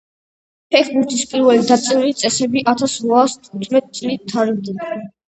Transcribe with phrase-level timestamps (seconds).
[0.75, 4.89] ფეხბურთის პირველი დაწერილი წესები ათას რვაას თხუტმეტ წლით თარიღდება.